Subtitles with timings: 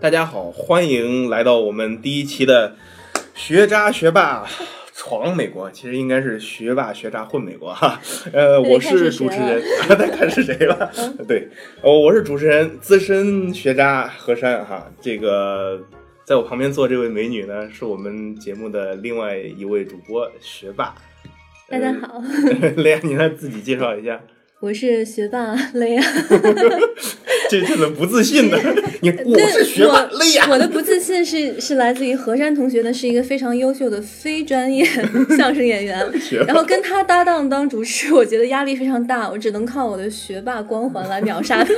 [0.00, 2.74] 大家好，欢迎来到我们第一期的
[3.34, 4.46] 学渣学霸
[4.94, 7.98] 闯美国，其实应该是学霸学渣混美国哈。
[8.32, 9.62] 呃，我是主持人，
[9.98, 10.92] 再看是谁了。
[11.26, 11.48] 对，
[11.80, 14.86] 哦，我是主持人资深学渣何山哈。
[15.00, 15.80] 这个
[16.26, 20.94] 在我旁边坐这位美女呢，是我们节目的另外一位主播学霸。
[21.68, 22.22] 大家好，
[22.78, 24.18] 雷亚，你来自己介绍一下。
[24.60, 26.02] 我是学霸雷亚。
[27.50, 28.56] 这这怎么不自信呢？
[29.02, 30.48] 你我是学霸雷亚。
[30.48, 34.82] 我的不自信是是来自于何山同学呢，是一个非常优秀的非专业
[35.36, 36.10] 相声演员。
[36.46, 41.74] 然后跟他搭档当主持，我觉得压力非常大，我只能靠我的学霸光环来秒杀他。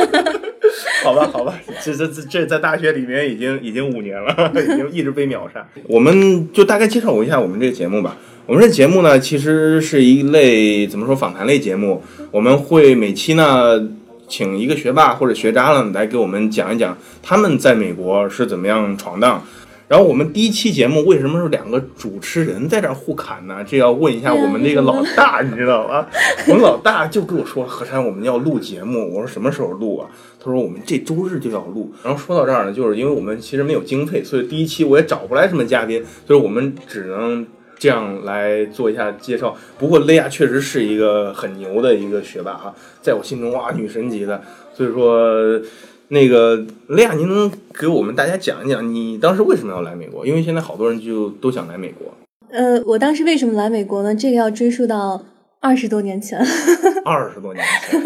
[1.07, 5.65] 好吧，好吧， 这这这这在大学里面已经已经五年了，已经一直被秒杀。
[5.85, 8.17] 我们就大概介绍我一下我们这个节目吧。
[8.45, 12.03] 我们这节目呢，其实是一类怎么说访谈类节目。
[12.33, 13.81] 我们会每期呢，
[14.27, 19.45] 请一个学霸或者学渣呢来给我们讲一讲他们在美国是怎么样闯荡。
[19.89, 23.65] 然后我们第一期节目为什么是两个主持人在这儿互砍呢？
[23.67, 26.09] 这要问一下我们那个老大，你知道吧？
[26.49, 30.09] 我们老大就跟我说：“何山，我们要录节目。”我说：“什么时候录啊？”
[30.43, 37.47] 他说：“我们这周日就要录。”然后说到这儿呢，就是因为我们其实没有经费，所以第一期我也找不来什么嘉宾，所以我们只能。
[37.79, 39.55] 这样来做一下介绍。
[39.79, 44.41] 不过，雷亚确实是一个很牛的一个学霸啊，在我心中哇，女神级的。
[44.73, 45.61] 所以说，
[46.09, 46.57] 那个
[46.89, 50.27] 雷亚，您能给我们大家讲一讲，你当时为什么要来美国？
[50.27, 52.07] 因为现在好多人就都想来美国。
[52.51, 54.15] 呃，我当时为什么来美国呢？
[54.15, 55.25] 这个要追溯到
[55.61, 56.39] 二十多年前。
[57.05, 58.01] 二十多年前。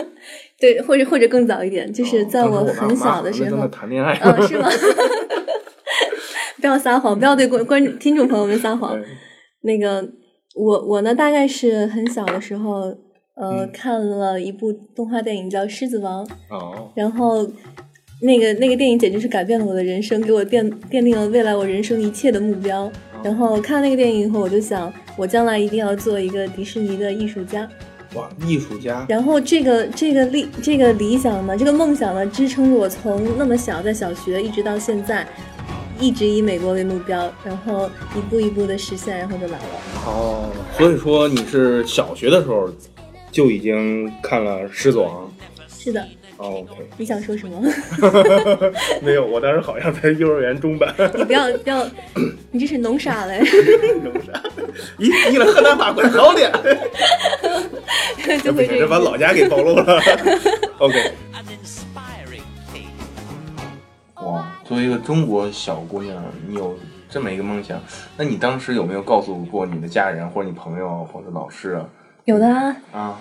[0.59, 3.67] 对，或者或者更早一点，就是在我很小的时候。
[3.69, 4.19] 谈恋爱。
[4.23, 4.69] 嗯，是吗？
[6.61, 8.99] 不要撒谎，不要对观观听众朋友们撒谎。
[9.63, 10.07] 那个
[10.55, 12.95] 我我呢，大概是很小的时候，
[13.35, 17.47] 呃，看了一部动画电影叫《狮子王》，哦，然后
[18.21, 22.91] 那个那个电影简直是改变了我的人生，给我奠奠定了未来我人生一切的目标。
[23.23, 27.69] 然后看了那个电影以后，我就想，我将来一定要做一个迪士尼的艺术家。
[28.15, 29.07] 哇，艺术家！
[29.09, 35.27] 然后这个这个理这个理想呢，这个梦想呢，支撑着我从那么小，在小学一直到现在。
[36.03, 39.65] 一直以美国为目标，然后一步一步的实现，然后就来了。
[40.07, 42.71] 哦，所以说你是小学的时候
[43.31, 45.31] 就已经看了《狮子王》？
[45.69, 46.03] 是的。
[46.41, 46.89] 哦，OK。
[46.97, 47.61] 你想说什么？
[49.03, 50.93] 没有，我当时好像在幼儿园中班。
[51.15, 51.87] 你不要不要，
[52.51, 53.41] 你这是弄啥嘞？
[54.03, 54.33] 弄啥？
[54.99, 56.51] 咦你了河南话怪好的。
[58.43, 60.01] 就会这把老家给暴露了。
[60.81, 61.13] OK。
[64.25, 66.79] 哇作为一个中国小姑娘，你有
[67.09, 67.79] 这么一个梦想，
[68.17, 71.87] 那你当时有没有告诉过你的家人或者你朋友或者老师啊？
[72.25, 73.21] 有的啊，啊，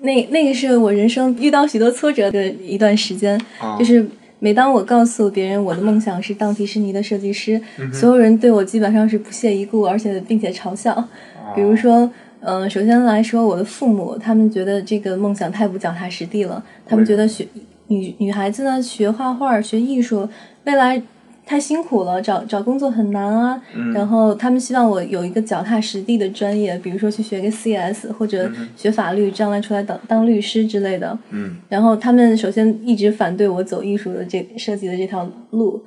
[0.00, 3.40] 那那个是我人生遇到许多挫折的一段时间，
[3.78, 4.06] 就是
[4.38, 7.60] 每当我告诉别人我的梦想是当迪士尼的设计师，
[7.92, 11.08] 所有人对我基本上是不屑一顾，而且并且嘲笑。
[11.54, 17.46] 比如说，嗯，首先来说，我的父母，他们觉得这个梦想太不脚踏实地了，他们觉得学
[17.86, 20.28] 女女孩子呢学画画学艺术。
[20.64, 21.00] 未来
[21.46, 23.60] 太辛苦了，找找工作很难啊。
[23.92, 31.16] 然后他们希望我有一个脚踏实地的专业，比如说去学个 CS 或者学法律，将来出来当当律师之类的。
[31.30, 31.56] 嗯。
[31.68, 35.82] 然后他们首先一直反对我走艺术的这设计的这条路，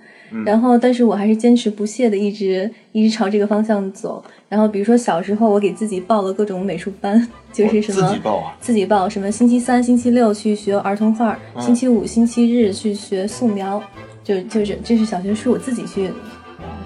[0.46, 4.24] 然后但是我还是坚持不懈的一直一直朝这个方向走。
[4.50, 13.82] 然后比如说小时候我给自己报了各种美术班， 就是什么自己报啊，自己报什么星期三、星期六去学儿童画，星期五、星期日去学素描。
[14.28, 16.12] 就就是这是小学是我自己去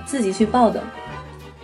[0.05, 0.79] 自己去报的，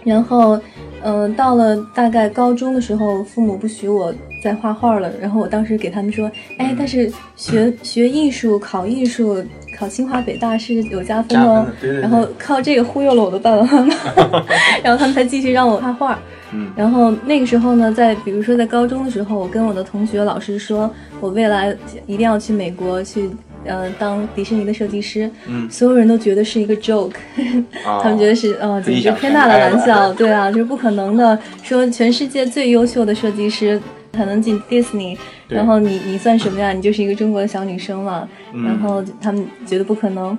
[0.03, 0.59] 然后
[1.03, 4.11] 嗯，到了大概高中的时候，父母不许我
[4.43, 5.11] 再画画了。
[5.21, 9.45] 然后我当时给他们说，哎，但是学学艺术、考艺术、
[9.77, 11.67] 考清华北大是有加分哦。
[12.01, 14.43] 然后靠这个忽悠了我的爸爸妈妈，
[14.83, 16.19] 然后他们才继续让我画画。
[16.51, 16.71] 嗯。
[16.75, 21.75] 然后那个时候呢，在比如说在高中的时候，我跟我的同学、老师说我未来
[22.07, 23.29] 一定要去美国去。
[23.67, 27.13] 呃，当迪士尼的设计师，嗯，所有人都觉得是一个 joke，
[28.01, 31.37] 他们觉得是呃，简直天大的玩笑， 对啊，就是不可能的。
[31.63, 33.79] 说全世界最优秀的设计师
[34.13, 35.17] 才能进 Disney，
[35.47, 36.71] 然后你你算什么呀？
[36.73, 38.27] 你就是一个中国的小女生嘛。
[38.65, 40.35] 然后他们觉得不可能，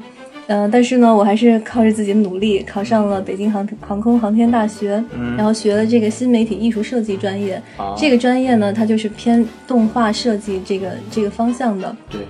[0.47, 5.03] 嗯，但是呢，我还是靠着自己的努力考上了北京航航空航天大学，
[5.37, 7.61] 然后学了这个新媒体艺术设计专业。
[7.97, 11.95] 这个专业呢，它就是偏动画设计这个这个方向的。
[12.11, 12.21] 对。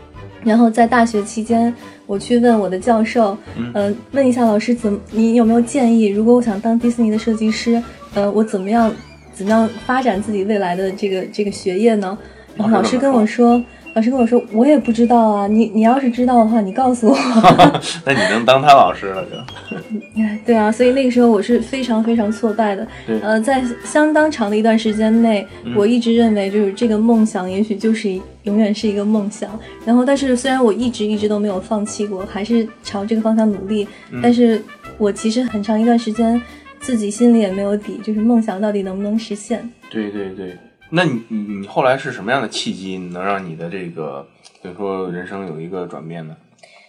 [0.42, 1.72] 然后在大学期间，
[2.06, 3.36] 我去问我的教授，
[3.74, 6.06] 嗯，问一下老师怎么，你有没有建议？
[6.06, 7.82] 如果我想当迪士尼的设计师，
[8.14, 8.92] 呃，我怎么样，
[9.32, 12.16] 怎么样发展自己未来的这个这个学业呢？
[12.56, 13.62] 然后老师跟我说。
[13.94, 15.48] 老师跟我说，我也不知道啊。
[15.48, 17.18] 你你要是知道的话，你告诉我。
[18.06, 19.80] 那你能当他老师了就？
[20.46, 22.86] 对啊，所以那个时候我是非常非常挫败的。
[23.22, 25.44] 呃，在相当长的一段时间内，
[25.74, 29.56] 我一直认为就是这个梦想，也许就是永远是一个梦想。
[29.84, 33.86] 然后，但是虽然我一直一直都没有放弃过，还是朝这个方向努力，
[34.20, 34.60] 但是
[34.96, 36.40] 我其实很长一段时间
[36.80, 39.70] 自己心里也没有底，就是梦想到底能不能实现？
[39.90, 40.56] 对对对。
[40.90, 44.26] 那你你你后来是什么样的契机能让你的这个
[44.62, 46.34] 比如说人生有一个转变呢？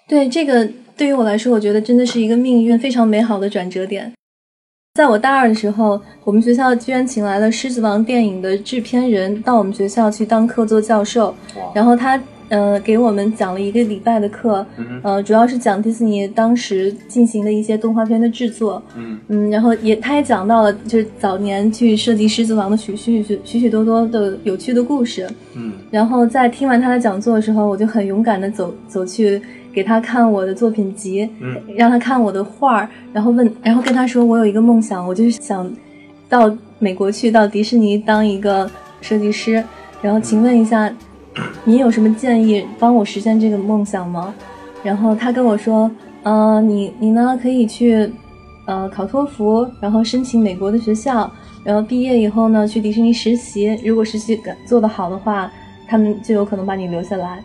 [0.08, 0.68] 对这个
[0.98, 4.14] 对于我来说，我觉得真的是一个命运非常美好的转折点。
[5.00, 11.34] 在我大二的时候，我们学校居然请来了《狮子王》电影的制片人到我们学校去当客座教授，
[11.74, 12.22] 然后他。
[12.50, 14.66] 呃，给我们讲了一个礼拜的课，
[15.04, 19.20] 呃，主要是讲迪士尼当时进行的一些动画片的制作，嗯。
[19.28, 29.40] 嗯，然后也他也讲到了就是早年去设计狮子王的许许许许许多多的有趣的故事，嗯，然后在听完他的讲座的时候，我就很勇敢的走走去
[29.72, 35.72] 给他看我的作品集，嗯，让他看我的画儿，然后问，然后跟他说我有一个梦想，我就是想
[36.28, 38.68] 到美国去到迪士尼当一个
[39.02, 39.64] 设计师，
[40.02, 40.92] 然后请问一下。
[41.64, 44.34] 你有什么建议帮我实现这个梦想吗？
[44.84, 45.90] 然后他跟我说，
[46.24, 48.12] 呃，你你呢可以去，
[48.66, 51.30] 呃，考托福，然后申请美国的学校，
[51.64, 55.52] 然后毕业以后呢去迪士尼实习，如果实习做得好的话，
[55.88, 57.44] 他们就有可能把你留下来。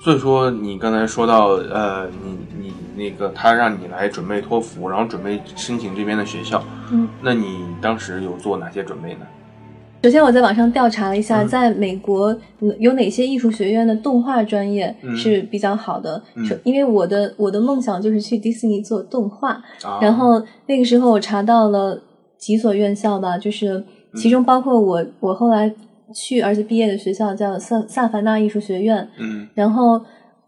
[0.00, 6.62] 所以说，你刚才说到，呃，你你那个他让你来准备托福，然后准备申请这边的学校，
[6.92, 9.26] 嗯，那你当时有做哪些准备呢？
[10.06, 12.32] 首先，我在网上调查了一下，在美国
[12.78, 16.22] 有哪些艺术学院的动画专业是比较好的。
[16.62, 19.60] 因为我的我的梦想就是去迪士尼做动画。
[20.00, 22.00] 然后那个时候我查到了
[22.38, 23.82] 几所院校吧，就是
[24.14, 25.74] 其中包括我我后来
[26.14, 29.08] 去而且毕业的学校叫萨萨凡纳艺术学院。
[29.18, 29.48] 嗯。
[29.54, 30.00] 然后，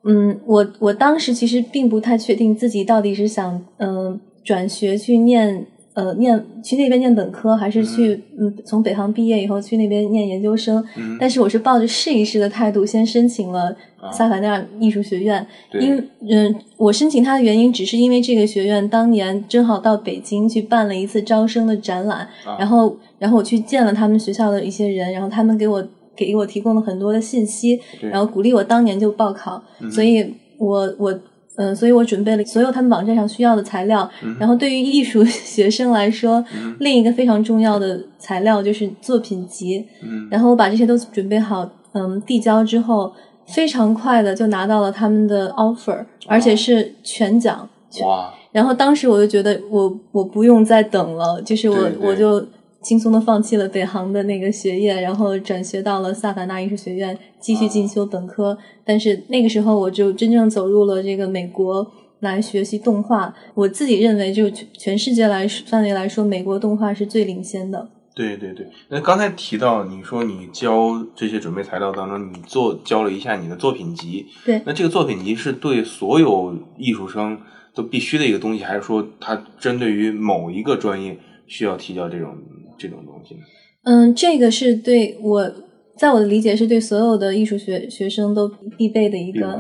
[0.04, 5.66] 嗯，我我当时其实并不太确定自己到底是想嗯转学去念。
[5.98, 10.80] 呃，念去那边念本科，还是去嗯，从北航毕业以后去那边念研究生？
[11.18, 13.74] 但是我是抱着试一试的态度，先申请了
[14.12, 15.44] 萨凡纳艺术学院。
[15.80, 25.84] 因嗯，我申请它的原因，只是因为这个学院当年正好到北京去办了一次招生的展览，然后然后我去见了他们学校的一些人，然后他们给我
[26.14, 29.60] 给我提供了很多的信息，然后鼓励我当年就报考，
[29.90, 31.18] 所以我我。
[31.58, 34.08] 嗯，所以我准备了所有他们网站上需要的材料。
[34.38, 36.42] 然后对于艺术 学生来说，
[36.78, 39.84] 另一个非常重要的材料就是作品集。
[40.30, 43.12] 然后我把这些都准备好，嗯，递交之后，
[43.46, 47.68] 非常快的就拿到了他们的 offer，而且是全奖。
[48.02, 48.32] 哇！
[48.52, 52.44] 然后当时我就觉得，我我不用再等了，就是我我就。
[52.80, 58.56] 轻松的放弃了北航的那个学业，然后转学到了萨凡纳艺术学院继续进修本科。
[58.84, 61.90] 但是那个时候我就真正走入了这个美国
[62.20, 63.34] 来学习动画。
[63.54, 67.90] 我自己认为，就全世界来范围来说，美国动画是最领先的。
[68.14, 68.66] 对对对。
[68.88, 74.26] 那刚才提到你说你教这些准备材料当中，你做教了一下你的作品集。
[74.44, 74.62] 对。
[74.64, 77.38] 那这个作品集是对所有艺术生
[77.74, 81.18] 都必须的一个东西，还是说它针对于某一个专业
[81.48, 82.36] 需要提交这种？
[82.78, 83.36] 这种东西，
[83.82, 85.52] 嗯，这个是对我，
[85.96, 89.58] 在我的理解是对所有的艺术学学生都必备的一个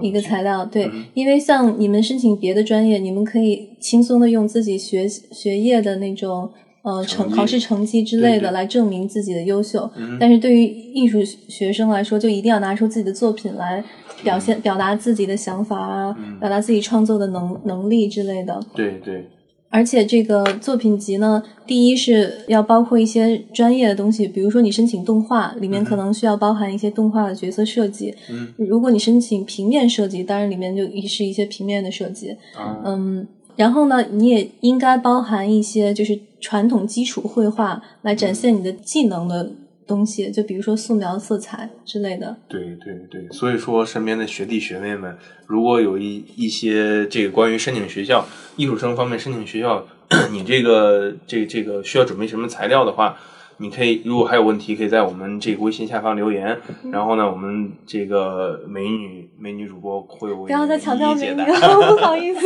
[0.00, 0.64] 一个材料。
[0.64, 6.48] 对，因为像你们申请别的专业，你们可以轻松的用自己学学业的那种
[6.82, 9.90] 呃成考试成绩之类的来证明自己的优秀。
[10.20, 13.82] 但是对于艺术学生来说，就一定要拿出自己的作品来
[14.22, 18.60] 表现、表达自己的想法啊，表达自己创作的能能力之类的。
[18.74, 19.26] 对对。
[19.72, 28.14] 而且这个作品集呢，第一是要包括一些专业的东西，比如说你申请动画，里面可能需要包含一些动画的角色设计。
[28.30, 32.36] 嗯，如果你申请平面设计，当然里面就一是一些平面的设计。
[32.84, 33.26] 嗯，
[33.56, 39.52] 然后呢，你也应该包含一些就是传统基础绘画，来展现你的技能的。
[39.92, 42.34] 东西就比如说素描、色彩之类的。
[42.48, 45.14] 对对对，所以说身边的学弟学妹们，
[45.46, 49.86] 如果有一一些这个关于申请学校艺术生方面申请学校，
[50.32, 53.18] 你这个这这个需要准备什么材料的话，
[53.62, 56.60] 你可以如果还有问题，可以在我们这个微信下方留言。
[56.90, 62.40] 然后呢，我们这个美女美女主播会为不要再强调解答，不好意思。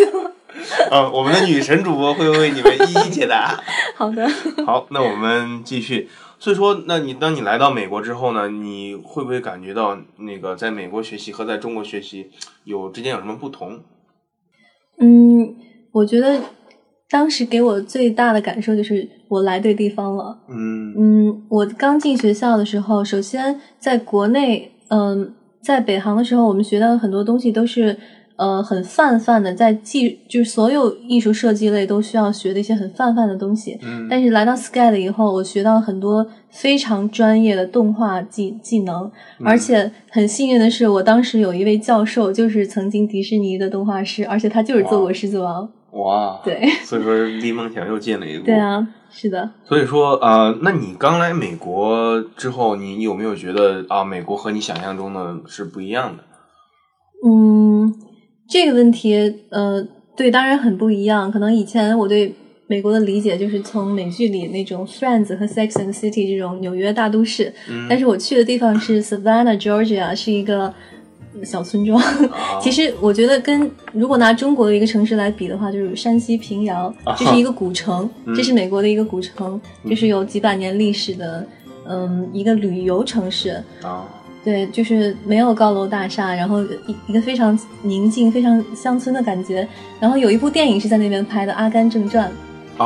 [0.90, 3.58] 嗯， 我们的女神主播会为你们一一解答。
[3.96, 4.28] 好的。
[4.66, 6.08] 好，那我们继续。
[6.38, 12.30] 所以说，那你当你来到美国之后呢，你会不会感觉到那个在美国学习和在中国学习
[12.64, 13.80] 有之间有什么不同？
[15.00, 15.56] 嗯，
[15.92, 16.38] 我觉得
[17.08, 20.38] 当时给我最大的感受就是我来对地方了。
[20.48, 27.96] 嗯嗯，我刚进学校的时候，首先在国内，嗯，在北航的时候，我们学到的很多东西都是。
[28.38, 33.78] 呃，很泛泛的，在技就是所有艺术设计类都需要学的一些很泛泛的东西。
[33.82, 39.10] 嗯，但是来到 Sky 了以后，我学到很多非常专业的动画技技能，
[39.42, 45.66] 而且很幸运的是，我当时有一位教授就是曾经迪士尼的动画师，而且他就是做过狮子王。
[45.96, 48.46] 哇，对，所以说离梦想又近了一步。
[48.46, 49.50] 对啊，是的。
[49.64, 56.24] 所以说，呃，那你刚来美国之后，你有没有觉得啊，美国和你想象中的是不一样的？
[57.26, 57.94] 嗯。
[58.48, 59.16] 这个问题，
[59.50, 59.84] 呃，
[60.16, 61.32] 对，当然很不一样。
[61.32, 62.32] 可能以前我对
[62.68, 67.52] 美国的理解就是从美剧里那种《Friends》和《Sex and City》这种纽约大都市，
[67.88, 70.72] 但是我去的地方是 Savannah, Georgia，是一个
[71.44, 72.02] 小村庄。
[72.60, 81.46] 其实我觉得跟如果拿中国的一个城市来比的话，就是山西平遥，这是一个古城，这是美国的一个古城，就是有几百年历史的，
[81.88, 83.62] 嗯，一个旅游城市。
[83.82, 84.06] 啊。
[84.44, 89.66] 对，就是没有高楼大厦，然后一一个非常宁静、非常乡村的感觉。
[89.98, 92.30] 然后有一部电影是在那边拍的，《阿甘正传》，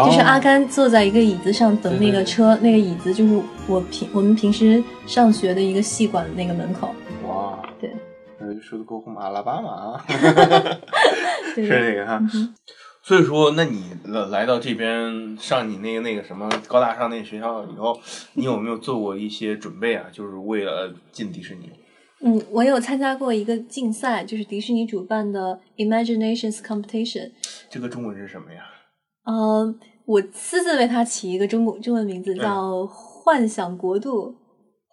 [0.07, 6.95] 就是阿甘坐在一个椅子上等那个车，那个椅子就是我平我们平时上学的一个戏馆那个门口。
[8.59, 10.01] 说的 Go Home Alabama，
[11.55, 12.23] 是那个哈。
[13.03, 17.99] 所以说，那你来来到这边上你那个那个什么高大上那个学校以后，
[18.35, 20.07] 你有没有做过一些准备啊？
[20.13, 21.71] 就是为了进迪士尼？
[22.23, 27.33] 嗯，我有参加过一个竞赛，就是迪士尼主办的 Imaginations Competition。
[27.71, 28.61] 这个中文是什么呀？
[29.25, 34.37] 呃，我私自为它起一个中国中文名字，叫“幻想国度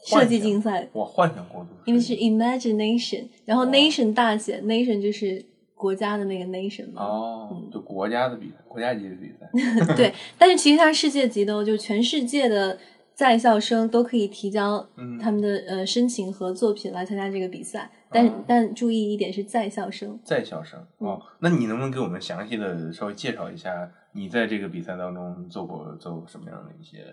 [0.05, 0.87] 设计竞赛”。
[0.93, 5.45] 我，幻想过度，因为是 Imagination，然后 Nation 大写，Nation 就是。
[5.77, 9.47] 国家的那个 nation 嘛，哦，就国家的比赛，国家级的比赛。
[9.95, 12.75] 对，但是其实它世界级的，就全世界的
[13.13, 14.83] 在校生都可以提交
[15.21, 17.91] 他们的呃申请和作品来参加这个比赛。
[18.09, 21.21] 但但注意一点是在校生，在校生哦。
[21.41, 27.05] 那你能不能给我们详细的稍微介绍一下，你在这个比赛当中做过做过什么样的一些？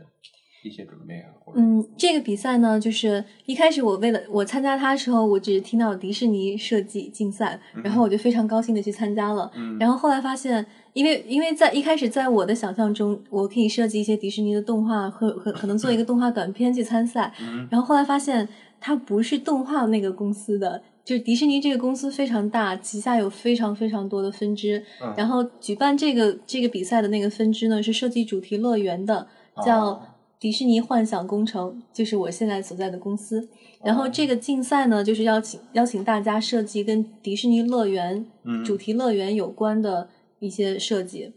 [0.65, 9.51] 一些准备啊，嗯，这个比赛呢，就是一开始我为了我参加它的时候，我只是听到迪士尼设计竞赛，然后我就非常高兴的去参加了。
[9.55, 17.35] 嗯，然后后来发现，因为因为在一开始在我的想象中，我可以设计一些迪士尼的动画和和可能做一个动画短片去参赛。
[17.43, 18.49] 嗯，然后后来发现
[18.81, 24.83] 它不是动画那个公司的，就是迪士尼这个公司非常大，旗下有非常非常多的分支。
[25.03, 29.29] 嗯，然后举办这个这个比赛的那个分支呢，是设计主题乐园的，
[29.63, 30.01] 叫。
[30.45, 33.49] 迪士尼幻想工程就是我现在所在的公司，
[33.83, 38.27] 然后这个竞赛呢，就是邀请邀请大家设计跟迪士尼乐园
[38.63, 40.11] 主题乐园有关的
[40.41, 41.33] 一些设计。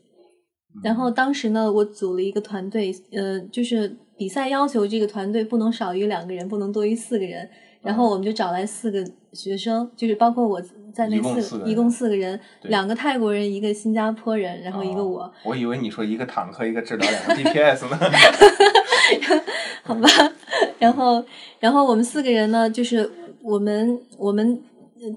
[0.83, 7.49] 然后当时呢，我组了一个团队，呃，就是比赛要求这个团队不能少于两个人，不能多于四个人。
[7.81, 10.61] 然后我们就找来四个学生，就是包括我
[10.93, 15.31] 在内四，一共四个人，两个泰国人，一个新加坡人，然后一个我。
[15.45, 17.97] 我以为你说一个坦克，一个治疗，两个 DPS 呢。
[19.83, 20.07] 好吧，
[20.79, 21.23] 然后，
[21.59, 23.09] 然后我们四个人呢，就是
[23.41, 24.61] 我们我们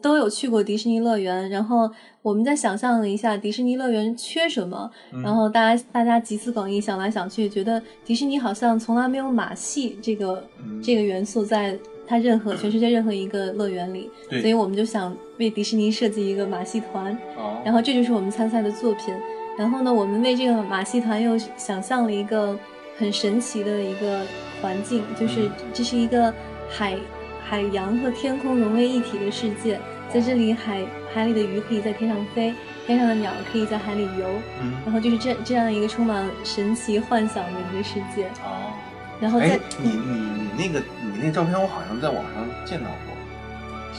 [0.00, 1.90] 都有去过迪士尼乐园，然后
[2.22, 4.90] 我们在想象了一下迪士尼乐园缺什么，
[5.24, 10.44] 然后大家大家集思广益，想来想去，觉得迪士尼好像从来没有马戏这个
[10.82, 17.16] 这个元素在它任何全世界任何一个乐园里，所以我们就想为迪士尼设计一个马戏团，
[17.64, 19.14] 然后这就是我们参赛的作品，
[19.58, 22.56] 然后呢，我们为这个马戏团又想象了一个。
[23.00, 24.20] 很神奇的一个
[24.60, 26.32] 环境，就是这是一个
[26.68, 26.98] 海
[27.42, 29.80] 海洋和天空融为一体的世界，
[30.12, 32.54] 在这里海海里的鱼可以在天上飞，
[32.86, 34.28] 天上的鸟可以在海里游，
[34.60, 38.26] 嗯然后就是这这样一个充满神奇幻想的一个世界。
[38.44, 38.74] 哦，
[39.18, 43.16] 然后在你你你那个你那照片我好像在网上见到过，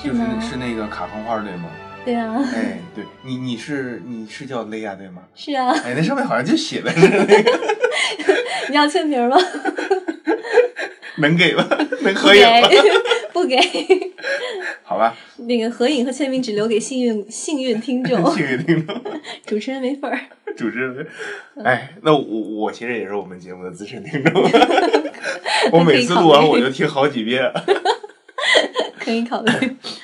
[0.03, 1.69] 就是是那个卡通画对吗？
[2.05, 2.35] 对啊。
[2.53, 5.21] 哎，对你你是你是叫雷亚对吗？
[5.35, 5.71] 是啊。
[5.83, 7.59] 哎，那上面好像就写的是那个。
[8.69, 9.37] 你要签名吗？
[11.17, 11.67] 能给吗？
[12.01, 12.67] 能合影吗？
[13.33, 13.57] 不给。
[14.83, 15.15] 好吧。
[15.37, 18.33] 那个合影和签名只留给幸运幸运听众。
[18.33, 18.95] 幸运听众。
[19.45, 20.19] 主持人没份儿。
[20.55, 21.07] 主持人，
[21.63, 24.43] 哎，那我我其实也是我们节目的资深听众。
[25.71, 27.41] 我每次录完我就听好几遍。
[28.99, 29.51] 可以考虑。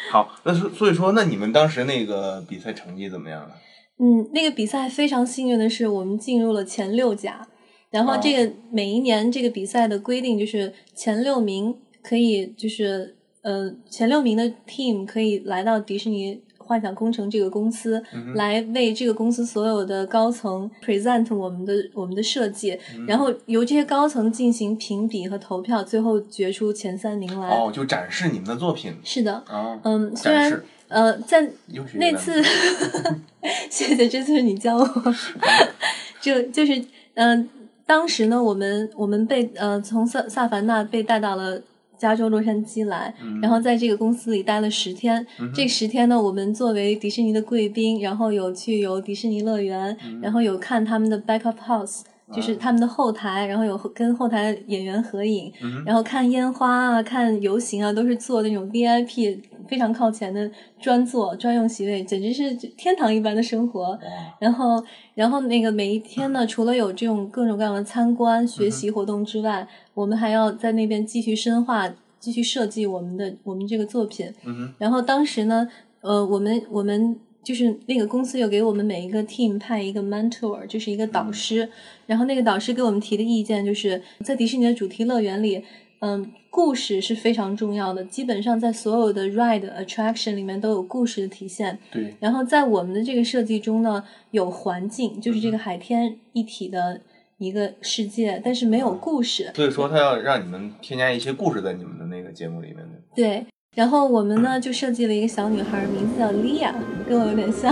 [0.09, 3.55] 好，那所所以说，那你们当时那个比赛成绩怎么样了？
[3.99, 7.47] 嗯，那个比赛非常幸运的是，我们进入了前六甲。
[7.89, 11.73] 然后这个每一年这个比赛的规定就是前六名
[12.03, 18.03] 可以就是呃前六名的 team 可以来到迪士尼幻想工程这个公司，
[18.35, 27.47] 来为这个公司所有的高层 present 我们的我们的设计，然后由这些高层进行评比和投票，最后决出前三名来。
[27.47, 28.93] 哦，就展示你们的作品。
[29.03, 31.49] 是的，啊，嗯，虽然呃在
[31.93, 32.43] 那次，
[33.71, 35.13] 谢谢，这次是你教我，
[36.21, 36.83] 就就是
[37.15, 37.49] 嗯。
[37.87, 41.57] 当时呢，我们我们被呃从萨萨凡纳被带到了
[41.97, 45.25] 加州洛杉矶来，然后在这个公司里待了十天。
[45.53, 52.01] 这十天呢，我们作为迪士尼的贵宾，然后有去游迪士尼乐园，然后有看他们的 back up house。
[52.33, 55.51] 就是他们的后台，然后有跟后台演员合影，
[55.85, 63.97] 然后看烟花啊，看游行啊，都是坐那种 VIP 非常靠前的专座专用席位，简直是天堂一般的生活。
[64.39, 64.83] 然后，
[65.15, 74.33] 然后那个每一天呢， 除了有这种各种各样的参观学习活动之外，我们还要在那边继续深化、继续设计我们的我们这个作品。
[74.77, 75.67] 然后当时呢，
[76.01, 77.17] 呃，我们我们。
[77.47, 81.69] 就是那个公司有给我们每一个 team 派一个 mentor，就是一个导师。
[82.05, 85.63] 然后那个导师给我们提的意见就是，在迪士尼的主题乐园里，
[85.99, 88.03] 嗯，故事是非常重要的。
[88.03, 91.79] 基本上在所有的 ride attraction 里面都有故事的体现。
[91.89, 92.13] 对。
[92.19, 96.99] 然后在我们的这个设计中呢，有环境，就是这个海天一体的
[97.37, 99.53] 一个世界，但是没有故事。
[99.55, 103.01] 所以说，他要让你们添加一些故事在你们的那个节目里面的。
[103.15, 103.45] 对。
[103.77, 106.73] 然后我们呢就设计了一个小女孩，名字叫莉亚，
[107.07, 107.71] 跟我有点像。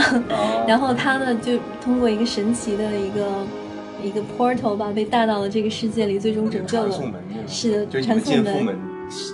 [0.68, 3.26] 然后她呢就通过一个神奇的一个
[4.04, 7.12] 一个 portal 吧，被带到了这个世界里，最终拯救了。
[7.48, 8.78] 是的，传送门。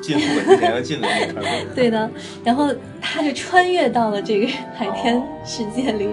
[0.01, 1.68] 进副门之前要进来那个传送门。
[1.75, 2.10] 对的。
[2.42, 2.70] 然后
[3.01, 6.08] 她就穿越到了这个海天世界里，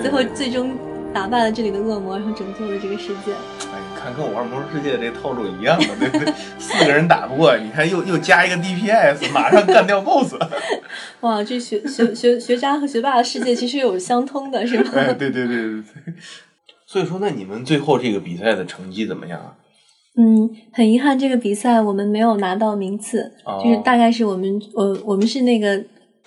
[0.00, 0.70] 最后最终
[1.14, 3.32] 打败了这里的恶魔，然后拯救了这个世界。
[3.72, 6.34] 哎看，跟我玩魔兽世界这套路一样的，对不对？
[6.58, 10.34] 四个人打不过，你看又又加一个 DPS，马上干掉 BOSS。
[11.22, 14.90] 哇，这学学学学渣和学霸的世界其实有相通的，是吗？
[14.92, 15.84] 对对对对对。
[16.86, 19.54] 所以说，那你们最后这个比赛的成绩怎么样啊？
[20.16, 23.32] 嗯，很遗憾，这个比赛我们没有拿到名次，
[23.64, 25.82] 就是大概是我们我我们是那个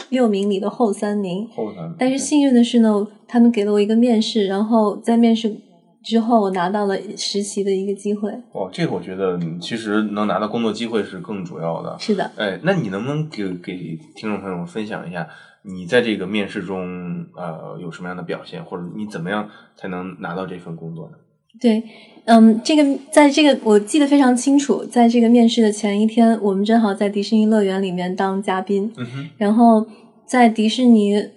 [0.09, 1.47] 六名里的后三名。
[1.49, 1.95] 后三。
[1.97, 5.55] 但是幸运的是呢，他们给了我一个面试，然后在面试。
[6.03, 8.31] 之后我拿到了实习的一个机会。
[8.53, 11.97] 哦，这个我觉得其实能拿到工作机会是更主要的。
[11.99, 12.31] 是的。
[12.37, 15.27] 哎，那你能不能给给听众朋友们分享一下，
[15.63, 21.17] 你在这个面试中呃有什么样的表现，或者你怎么样才能拿到这份工作呢？
[21.59, 21.83] 对，
[22.25, 29.85] 嗯，这个在这个我记得非常清楚，在这个面试的前一天，我们正好在迪士尼乐园里面当嘉宾，嗯哼，然后
[30.25, 31.29] 在迪士尼，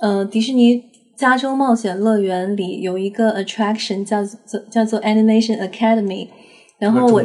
[0.00, 0.84] 呃，迪士尼。
[1.18, 6.28] 加州冒险乐园里有一个 attraction 叫做叫做 Animation Academy，
[6.78, 7.20] 然后我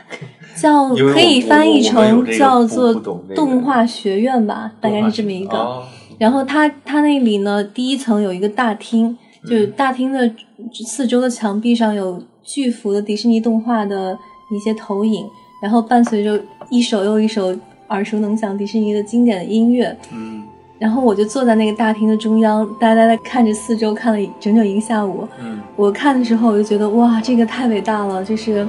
[0.56, 2.94] 叫可以翻译成叫做
[3.34, 5.82] 动画学院吧，大概是这么一个。
[6.16, 10.30] 然后它它那里呢，第一层有一个大厅，就是大厅的
[10.72, 14.18] 四周的墙壁上有巨幅的迪士尼动画的
[14.50, 15.26] 一些投影，
[15.62, 17.56] 然后伴随着一首又一首
[17.88, 19.96] 耳熟能详迪士尼的经典的音乐。
[20.12, 20.42] 嗯。
[20.78, 25.26] 然后我就坐在那个大厅的中央，呆呆的看着四周，看了整整一个下午。
[25.40, 28.22] 嗯，我看的时候我就觉得哇，这个太伟大了！
[28.22, 28.68] 就是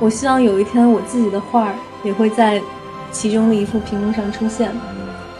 [0.00, 2.60] 我希望有一天我自己的画儿也会在
[3.12, 4.68] 其中的一幅屏幕上出现。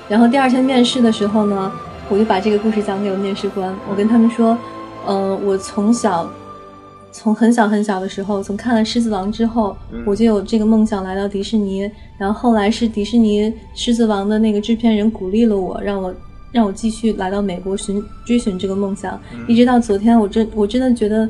[0.09, 1.73] 然后第二天面试的时候呢，
[2.09, 3.75] 我就把这个故事讲给了面试官。
[3.90, 4.57] 我跟他们说，
[5.09, 6.29] 嗯，我从小。
[7.17, 11.88] 从很小很小的时候，从看了《狮子王》之后，我就有这个梦想来到迪士尼。
[12.19, 16.12] 然后后来是迪士尼《狮子王》的那个制片人鼓励了我，让我
[16.51, 19.17] 让我继续来到美国寻追寻这个梦想。
[19.47, 21.29] 一直到昨天，我真我真的觉得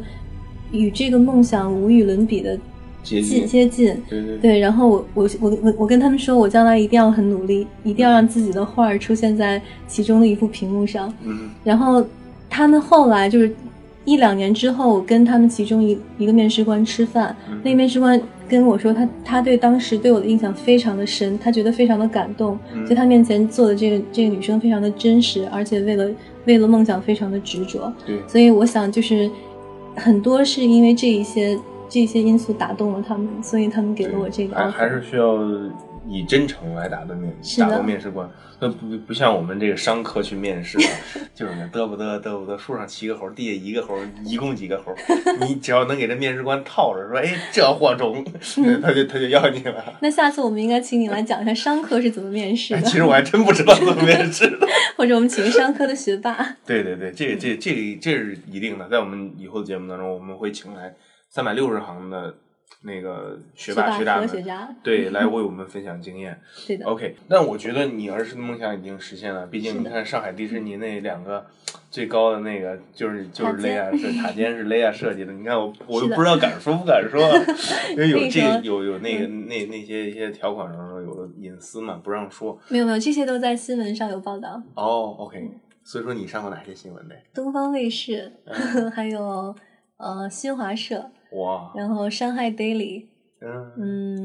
[0.73, 2.59] 与这个梦想无与伦比的
[3.03, 3.95] 接近接近。
[4.09, 4.59] 对对对。
[4.59, 11.13] 然后我我我我我跟他们说，我将来一定要很努力，一定要让自己的画儿出现在其中的一幅屏幕上。
[11.25, 11.51] 嗯。
[11.63, 12.03] 然后
[12.55, 13.53] 他们后来就是。
[14.07, 26.11] 一两年之后，我跟他们其中一一个面试官吃饭，那个面试官跟我说，他他对当时对我的印象非常的深，他觉得非常的感动，在他面前坐的这个这个女生非常的真实，而且为了
[26.45, 27.91] 为了梦想非常的执着。
[28.05, 29.31] 对，所以我想就是
[29.97, 34.55] 很多是因为这一些这些因素打动了他们，所以他们给了我这个。
[34.55, 35.39] 还还是需要
[36.09, 38.29] 以真诚来打动面打动面试官。
[38.61, 40.79] 那不不像我们这个商科去面试，
[41.35, 44.95] 就是嘚不嘚嘚不嘚，树上七个猴，地下一个猴，一共几个猴？
[45.47, 48.25] 你只要能给这面试官套着，说哎这货中，
[48.81, 49.99] 他就他就要你了。
[50.01, 52.83] 那下次我们应该请你来讲一下商科是怎么面试的。
[52.83, 54.67] 其实我还真不知道怎么面试的。
[54.97, 56.57] 或者我们请个商科的学霸。
[56.65, 60.95] 对对对，这这这个这是一定的，在我们以后的节目当中，我们会请来
[61.29, 62.33] 三百六十行的
[62.83, 64.29] 那个学霸学渣们，
[64.83, 66.39] 对，来为我们分享经验。
[66.67, 66.87] 对的。
[66.87, 71.47] OK，但我觉得你儿时的梦想已经实现了，毕竟你看上海迪士尼那两个
[71.91, 77.21] 最高的那个就是就是雷亚设塔尖是雷亚设计的，你看我 我是的又不知道敢说不敢说，
[77.93, 82.59] 因为有这有有那个那那些一些条款上说有隐私嘛，不让说。
[82.69, 84.63] 没有没有，这些都在新闻上有报道。
[84.75, 85.51] 哦，OK，
[85.83, 87.23] 所以说你上过哪些新闻呗？
[87.33, 89.55] 东方卫视，嗯还有
[89.97, 93.07] 呃新华社，哇，然后上海 Daily，
[93.41, 93.73] 嗯，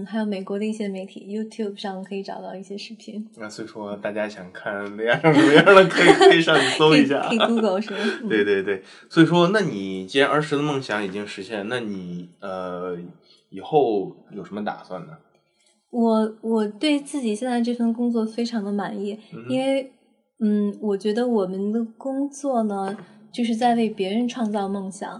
[0.01, 7.37] 嗯，还有美国的一些媒体，YouTube 上可以找到一些视频，那所以说大家想看雷亚长什么样的，可以可以上去搜一下可以。
[7.39, 7.97] Google 是吗？
[8.23, 12.95] 嗯对对对，所以说，那你既然儿时的梦想已经实现，那你呃
[13.49, 15.17] 以后有什么打算呢？
[15.89, 19.19] 我我对自己现在这份工作非常的满意，
[19.49, 19.91] 因为
[20.39, 22.95] 嗯，我觉得我们的工作呢，
[23.31, 25.19] 就是在为别人创造梦想。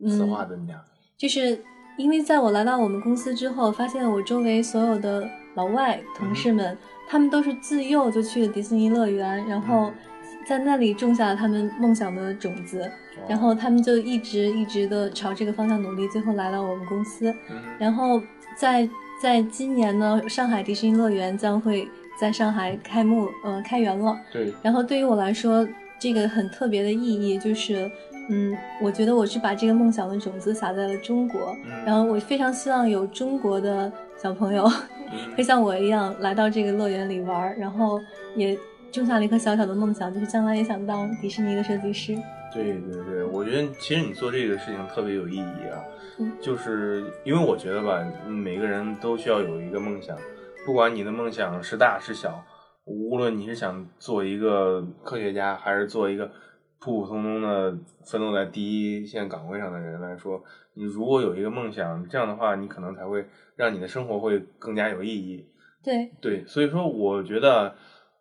[0.00, 0.78] 此嗯，话怎讲？
[1.18, 1.58] 就是
[1.96, 6.76] 因为在我来到我们公司之后，发现我周围所有的老外同事们，
[7.08, 9.90] 他们都是自幼就去了迪士尼乐园，然后
[10.46, 12.90] 在那里种下了他们梦想的种子，
[13.26, 17.34] 然后他们就一直一直的朝这个方向努力，最后来到我们公司。
[17.48, 18.20] 嗯然后
[18.54, 18.86] 在
[19.22, 21.88] 在今年呢，上海迪士尼乐园将会
[22.20, 24.14] 在上海开幕，呃，开园了。
[24.30, 25.66] 对，然后对于我来说，
[25.98, 27.90] 这个很特别的意义就是，
[28.28, 34.64] 嗯，我觉得我是把这个梦想的种子撒在了中国，嗯然后我非常希望有中国的小朋友
[35.12, 38.00] 嗯会像我一样来到这个乐园里玩儿，然后
[38.34, 38.58] 也
[38.90, 42.16] 种下了一颗小小的梦想，就是将来也想当迪士尼的设计师。
[42.52, 45.84] 对对对，我觉得其实你做这个事情特别有意义啊，
[46.18, 50.16] 嗯就是因为我觉得吧，每个人都需要有一个梦想，
[50.64, 52.42] 不管你的梦想是大是小，
[52.84, 56.30] 无论你是想做一个科学家，还是做一个
[56.78, 60.42] 普普通通的奋斗在第一线岗位上的人来说，
[60.74, 65.46] 你如果有一个梦想，这样的话，你可能才会让你的生活会更加有意义。
[65.82, 67.74] 对，对，所以说我觉得，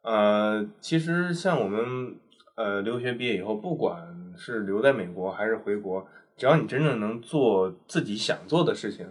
[0.04, 2.15] 呃，其实像我们
[2.56, 9.06] 呃留学毕业以后，不管是留在美国还是回国，只要你真正能做自己想做的事情，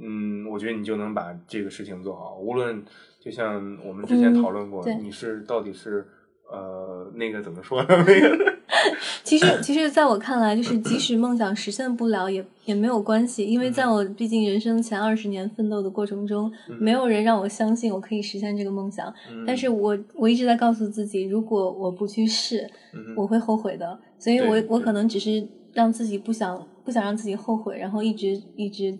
[0.00, 2.36] 嗯我觉得你就能把这个事情做好。
[2.38, 2.84] 无论
[3.20, 6.06] 就像我们之前嗯讨论过，对你是到底是
[6.50, 7.88] 呃那个怎么说呢？
[7.88, 8.57] 那个
[9.22, 19.12] 其实， 其实，在我看来，就是即使梦想实现不了，也也没有关系，因为在我毕竟人生前二十年奋斗的过程中，没有人让我相信我可以实现这个梦想。
[19.30, 23.98] 嗯但是我我一直在告诉自己，如果我不去试，嗯我会后悔的。
[24.18, 28.96] 所以我我可能只是让自己不想不想让自己后悔，然后一直一直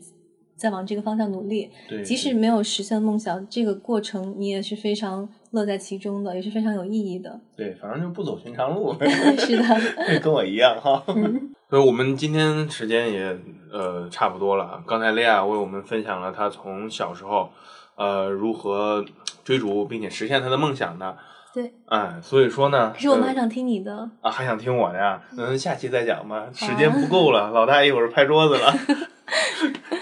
[0.59, 1.71] 在往这个方向努力。
[1.88, 7.40] 对，即使没有实现梦想，这个过程你也是非常乐在其中的，也是非常有意义的。
[7.57, 8.94] 对，反正就不走寻常路。
[9.38, 11.03] 是的， 跟我一样哈。
[11.09, 13.38] 嗯 所以我们今天时间也
[13.71, 14.83] 呃差不多了。
[14.87, 17.51] 刚才雷亚为我们分享了她从小时候
[17.94, 19.05] 呃如何
[19.44, 21.14] 追逐并且实现她的梦想的。
[21.53, 21.75] 对。
[21.87, 24.11] 哎，所以说呢，可是我们还呃想听你的。
[24.23, 25.23] 啊还想听我的呀？
[25.37, 28.73] 嗯，下期再讲吧，时间不够了，老大一会儿拍桌子了，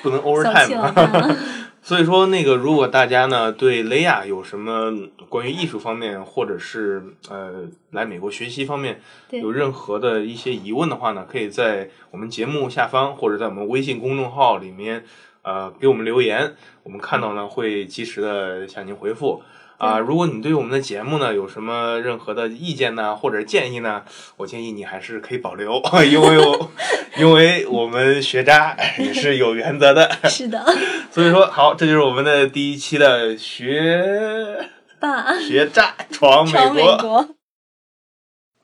[0.07, 1.37] 不能 overtime。
[1.83, 4.93] 所以说，那个如果大家呢对雷亚有什么
[5.29, 15.05] 关于艺术方面，或者是呃来美国学习方面有任何的一些疑问的话呢，可以在我们节目下方或者在我们微信公众号里面
[15.43, 19.43] 呃给我们留言，我们看到呢会及时的向您回复。
[19.79, 24.05] 啊、如果你对我们的节目呢有什么任何的意见呢，或者建议呢，
[24.39, 26.73] 我建议你还是可以保留，因为我
[27.19, 30.11] 因为我们学渣也是有原则的。
[30.29, 30.65] 是的，
[31.11, 36.97] 所以说，好，这就是我们的第一期的学霸，学渣闯美国。
[36.97, 37.29] 国。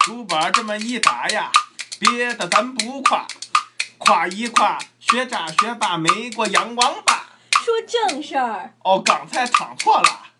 [0.04, 1.52] 竹板这么一打呀，
[2.00, 3.24] 别的咱不夸，
[3.98, 7.26] 夸一夸学渣学霸美国洋王八。
[7.64, 10.31] 说正事儿，哦，刚才唱错了，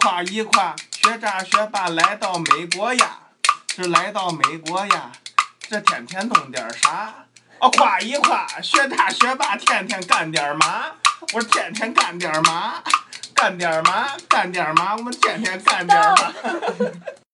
[0.00, 3.18] 夸一夸学渣学霸来到美国呀，
[3.66, 5.12] 这来到美国呀，
[5.60, 7.14] 这天天弄点啥？
[7.58, 10.86] 哦，夸一夸学渣学霸天天干点嘛？
[11.34, 12.82] 我说天天干点嘛？
[13.34, 14.08] 干点嘛？
[14.26, 14.96] 干点嘛？
[14.96, 16.32] 我们天天干点嘛？